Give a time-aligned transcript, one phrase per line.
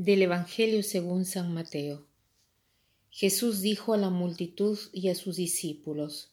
[0.00, 2.06] Del Evangelio según San Mateo.
[3.10, 6.30] Jesús dijo a la multitud y a sus discípulos,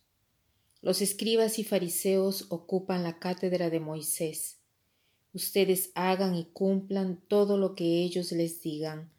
[0.83, 4.59] Los escribas y fariseos ocupan la cátedra de Moisés.
[5.33, 9.09] Ustedes hagan y cumplan todo lo que ellos les digan,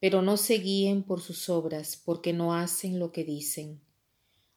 [0.00, 3.78] pero no se guíen por sus obras, porque no hacen lo que dicen.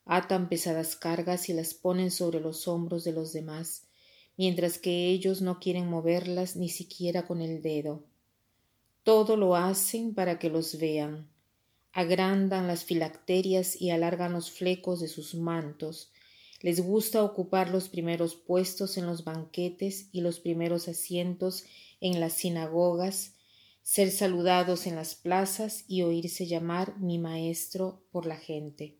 [0.06, 3.84] Atan pesadas cargas y las ponen sobre los hombros de los demás,
[4.38, 8.06] mientras que ellos no quieren moverlas ni siquiera con el dedo
[9.05, 11.30] todo lo hacen para que los vean.
[11.94, 16.12] Agrandan las filacterias y alargan los flecos de sus mantos.
[16.59, 21.66] Les gusta ocupar los primeros puestos en los banquetes y los primeros asientos
[22.02, 23.36] en las sinagogas,
[23.84, 28.98] ser saludados en las plazas y oírse llamar mi maestro por la gente.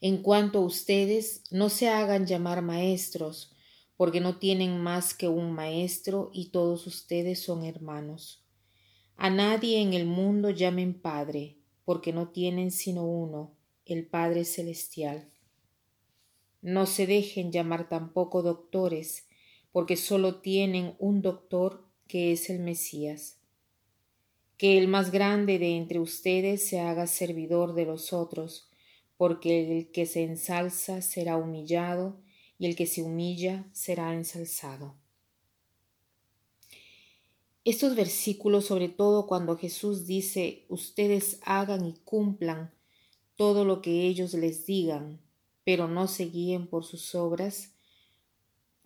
[0.00, 3.51] En cuanto a ustedes, no se hagan llamar maestros,
[4.02, 8.42] porque no tienen más que un maestro y todos ustedes son hermanos.
[9.16, 13.54] A nadie en el mundo llamen Padre, porque no tienen sino uno,
[13.86, 15.30] el Padre Celestial.
[16.62, 19.28] No se dejen llamar tampoco doctores,
[19.70, 23.38] porque sólo tienen un doctor que es el Mesías.
[24.56, 28.68] Que el más grande de entre ustedes se haga servidor de los otros,
[29.16, 32.20] porque el que se ensalza será humillado,
[32.62, 34.94] y el que se humilla será ensalzado.
[37.64, 42.72] Estos versículos, sobre todo cuando Jesús dice, ustedes hagan y cumplan
[43.34, 45.20] todo lo que ellos les digan,
[45.64, 47.72] pero no se guíen por sus obras,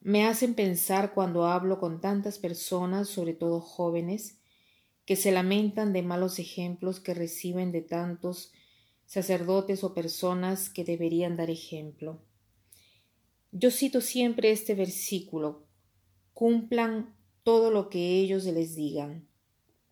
[0.01, 4.39] me hacen pensar cuando hablo con tantas personas, sobre todo jóvenes,
[5.05, 8.53] que se lamentan de malos ejemplos que reciben de tantos
[9.05, 12.23] sacerdotes o personas que deberían dar ejemplo.
[13.59, 15.67] Yo cito siempre este versículo,
[16.35, 19.27] cumplan todo lo que ellos les digan,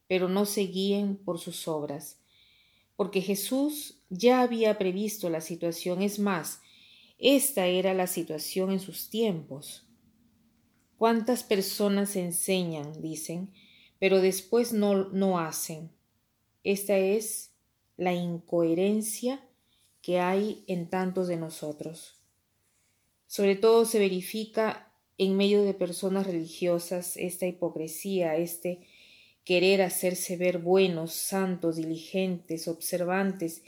[0.06, 2.20] pero no se guíen por sus obras,
[2.94, 6.60] porque Jesús ya había previsto la situación, es más,
[7.16, 9.86] esta era la situación en sus tiempos.
[10.98, 13.50] ¿Cuántas personas enseñan, dicen,
[13.98, 15.90] pero después no, no hacen?
[16.64, 17.54] Esta es
[17.96, 19.48] la incoherencia
[20.02, 22.23] que hay en tantos de nosotros.
[23.26, 28.86] Sobre todo se verifica en medio de personas religiosas esta hipocresía, este
[29.44, 33.62] querer hacerse ver buenos, santos, diligentes, observantes,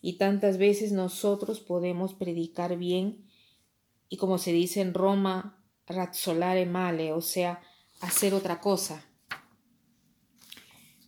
[0.00, 3.26] y tantas veces nosotros podemos predicar bien
[4.08, 7.60] y como se dice en Roma, razzolare male, o sea,
[8.00, 9.04] hacer otra cosa.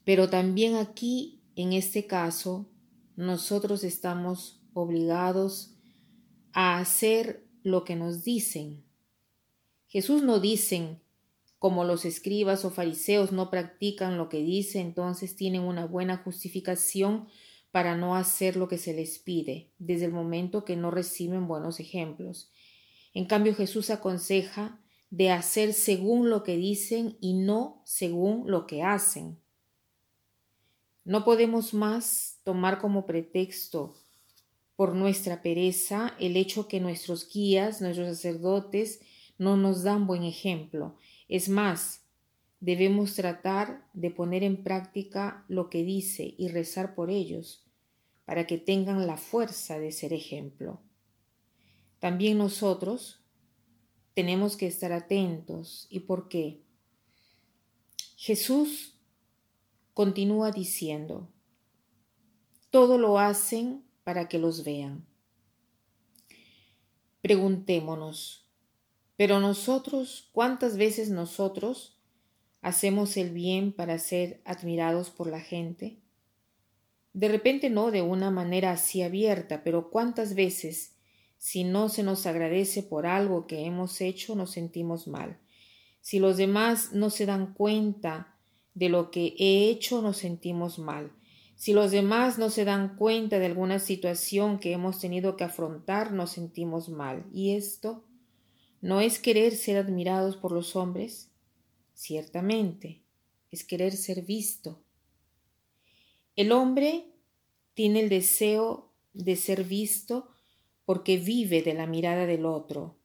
[0.04, 2.68] Pero también aquí, en este caso,
[3.14, 5.74] nosotros estamos obligados
[6.52, 8.84] a hacer lo que nos dicen.
[9.86, 11.00] Jesús no dicen,
[11.58, 17.28] como los escribas o fariseos no practican lo que dice, entonces tienen una buena justificación
[17.70, 21.80] para no hacer lo que se les pide, desde el momento que no reciben buenos
[21.80, 22.50] ejemplos.
[23.12, 24.80] En cambio, Jesús aconseja
[25.10, 29.38] de hacer según lo que dicen y no según lo que hacen.
[31.04, 33.94] No podemos más tomar como pretexto
[34.78, 39.00] por nuestra pereza el hecho que nuestros guías, nuestros sacerdotes,
[39.36, 40.94] no nos dan buen ejemplo.
[41.28, 42.06] Es más,
[42.60, 47.66] debemos tratar de poner en práctica lo que dice y rezar por ellos,
[48.24, 50.80] para que tengan la fuerza de ser ejemplo.
[51.98, 53.20] También nosotros
[54.14, 55.88] tenemos que estar atentos.
[55.90, 56.62] ¿Y por qué?
[58.14, 58.94] Jesús
[59.92, 61.32] continúa diciendo,
[62.70, 65.04] todo lo hacen para que los vean.
[67.20, 68.48] Preguntémonos,
[69.18, 72.00] pero nosotros, ¿cuántas veces nosotros
[72.62, 75.98] hacemos el bien para ser admirados por la gente?
[77.12, 80.96] De repente no de una manera así abierta, pero ¿cuántas veces
[81.36, 85.38] si no se nos agradece por algo que hemos hecho nos sentimos mal?
[86.00, 88.38] Si los demás no se dan cuenta
[88.72, 91.12] de lo que he hecho nos sentimos mal.
[91.58, 96.12] Si los demás no se dan cuenta de alguna situación que hemos tenido que afrontar,
[96.12, 97.26] nos sentimos mal.
[97.32, 98.04] ¿Y esto
[98.80, 101.32] no es querer ser admirados por los hombres?
[101.94, 103.02] Ciertamente,
[103.50, 104.84] es querer ser visto.
[106.36, 107.06] El hombre
[107.74, 110.28] tiene el deseo de ser visto
[110.84, 113.00] porque vive de la mirada del otro,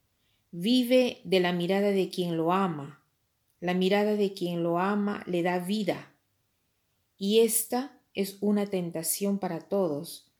[0.51, 3.03] vive de la mirada de quien lo ama.
[3.59, 6.13] La mirada de quien lo ama le da vida.
[7.17, 10.31] Y esta es una tentación para todos,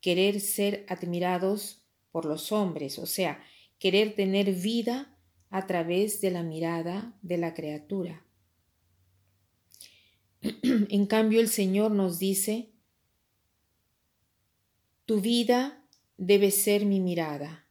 [0.00, 3.42] querer ser admirados por los hombres, o sea,
[3.78, 5.18] querer tener vida
[5.50, 8.24] a través de la mirada de la criatura.
[10.62, 12.72] en cambio el Señor nos dice,
[15.04, 15.84] tu vida
[16.16, 17.66] debe ser mi mirada.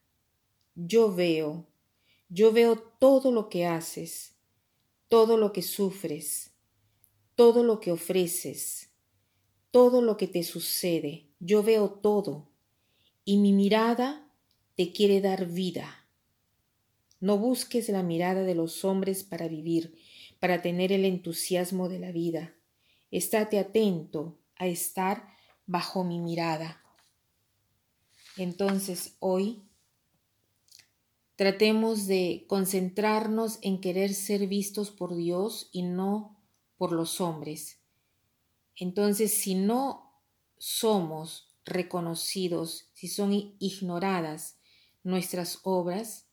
[0.75, 1.67] Yo veo,
[2.29, 4.35] yo veo todo lo que haces,
[5.07, 6.53] todo lo que sufres,
[7.35, 8.94] todo lo que ofreces,
[9.75, 11.27] todo lo que te sucede.
[11.41, 12.47] Yo veo todo
[13.25, 14.25] y mi mirada
[14.75, 16.07] te quiere dar vida.
[17.19, 19.99] No busques la mirada de los hombres para vivir,
[20.39, 22.55] para tener el entusiasmo de la vida.
[23.11, 25.27] Estate atento a estar
[25.65, 26.81] bajo mi mirada.
[28.37, 29.61] Entonces hoy
[31.35, 36.41] tratemos de concentrarnos en querer ser vistos por Dios y no
[36.77, 37.81] por los hombres.
[38.77, 40.21] Entonces si no
[40.57, 44.57] somos reconocidos, si son ignoradas
[45.03, 46.27] nuestras obras,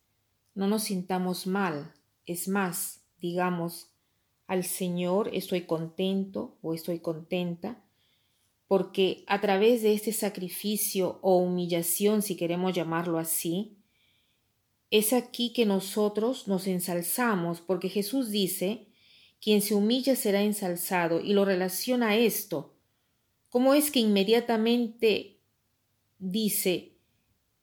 [0.54, 1.94] no nos sintamos mal.
[2.26, 3.88] Es más, digamos
[4.46, 7.82] al Señor, estoy contento o estoy contenta,
[8.68, 13.78] porque a través de este sacrificio o humillación, si queremos llamarlo así,
[14.90, 18.88] es aquí que nosotros nos ensalzamos, porque Jesús dice,
[19.42, 22.76] quien se humilla será ensalzado, y lo relaciona a esto.
[23.48, 25.40] ¿Cómo es que inmediatamente
[26.20, 26.92] dice,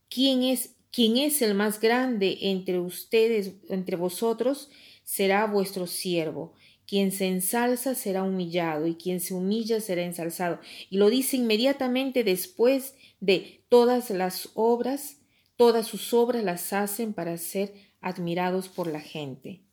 [0.10, 4.70] ¿quién es, quién es el más grande entre ustedes, entre vosotros?
[5.06, 6.54] Será vuestro siervo.
[6.86, 10.60] Quien se ensalza será humillado y quien se humilla será ensalzado.
[10.90, 15.22] Y lo dice inmediatamente después de todas las obras,
[15.56, 19.69] todas sus obras las hacen para ser admirados por la gente.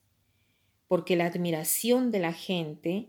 [0.89, 3.09] Porque la admiración de la gente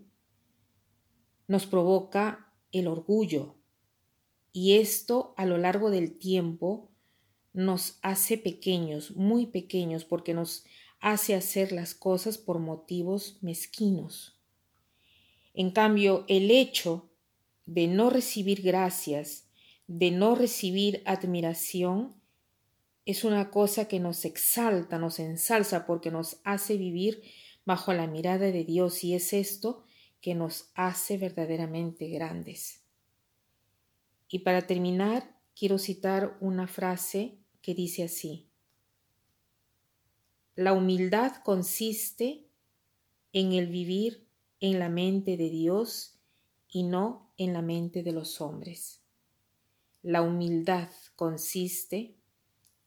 [1.47, 3.55] nos provoca el orgullo.
[4.51, 6.91] Y esto a lo largo del tiempo
[7.53, 10.65] nos hace pequeños, muy pequeños, porque nos
[10.99, 14.39] hace hacer las cosas por motivos mezquinos.
[15.53, 17.09] En cambio, el hecho
[17.65, 19.49] de no recibir gracias,
[19.87, 22.15] de no recibir admiración,
[23.05, 27.23] es una cosa que nos exalta, nos ensalza, porque nos hace vivir
[27.67, 29.83] bajo la mirada de Dios y es esto
[30.21, 32.85] que nos hace verdaderamente grandes.
[34.29, 38.49] Y para terminar, quiero citar una frase que dice así,
[40.55, 42.47] la humildad consiste
[43.33, 44.25] en el vivir
[44.61, 46.21] en la mente de Dios
[46.69, 49.03] y no en la mente de los hombres.
[50.01, 52.15] La humildad consiste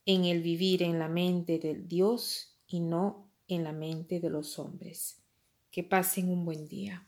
[0.07, 4.59] en el vivir en la mente de Dios y no en la mente de los
[4.59, 5.23] hombres.
[5.71, 7.07] Que pasen un buen día.